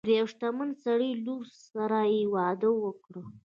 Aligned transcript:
د 0.07 0.09
یو 0.19 0.27
شتمن 0.33 0.69
سړي 0.85 1.11
لور 1.25 1.45
سره 1.71 1.99
یې 2.13 2.21
واده 2.33 2.69
وکړ. 2.83 3.13